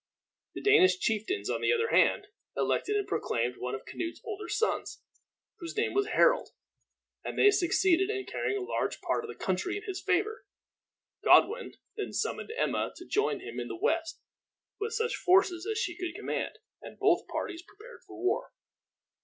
The 0.55 0.61
Danish 0.63 0.97
chieftains, 0.97 1.47
on 1.47 1.61
the 1.61 1.71
other 1.71 1.89
hand, 1.89 2.25
elected 2.57 2.95
and 2.95 3.07
proclaimed 3.07 3.57
one 3.57 3.75
of 3.75 3.85
Canute's 3.85 4.19
older 4.23 4.49
sons, 4.49 5.03
whose 5.59 5.77
name 5.77 5.93
was 5.93 6.07
Harold; 6.07 6.49
and 7.23 7.37
they 7.37 7.51
succeeded 7.51 8.09
in 8.09 8.25
carrying 8.25 8.57
a 8.57 8.65
large 8.67 8.99
part 9.01 9.23
of 9.23 9.27
the 9.27 9.35
country 9.35 9.77
in 9.77 9.83
his 9.83 10.01
favor. 10.01 10.43
Godwin 11.23 11.75
then 11.97 12.13
summoned 12.13 12.51
Emma 12.57 12.91
to 12.95 13.05
join 13.05 13.41
him 13.41 13.59
in 13.59 13.67
the 13.67 13.75
west 13.77 14.19
with 14.79 14.93
such 14.95 15.15
forces 15.17 15.67
as 15.71 15.77
she 15.77 15.95
could 15.95 16.15
command, 16.19 16.57
and 16.81 16.97
both 16.97 17.27
parties 17.27 17.61
prepared 17.61 18.01
for 18.07 18.17
war. 18.17 18.53